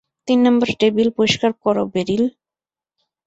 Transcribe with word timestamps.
তিন 0.27 0.39
number 0.45 0.69
table 0.79 1.07
পরিষ্কার 1.17 1.51
কর 1.63 1.75
বেরিল। 1.93 2.23